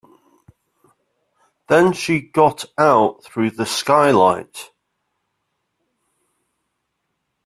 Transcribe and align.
Then 1.69 1.93
she 1.93 2.21
got 2.21 2.65
out 2.75 3.23
through 3.23 3.51
the 3.51 3.67
skylight. 3.67 4.71